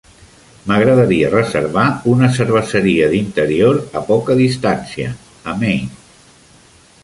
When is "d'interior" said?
3.13-3.77